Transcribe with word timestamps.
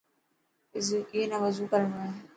اي 1.13 1.21
نا 1.29 1.37
وضو 1.43 1.63
ڪرڻو 1.71 1.97
هي. 2.05 2.11